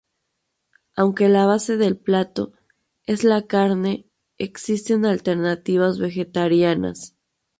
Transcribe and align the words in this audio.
Aunque 0.95 1.29
la 1.29 1.45
base 1.45 1.77
del 1.77 1.95
plato, 1.95 2.53
es 3.05 3.23
la 3.23 3.45
carne, 3.45 4.09
existen 4.39 5.05
alternativas 5.05 5.99
vegetarianas. 5.99 7.15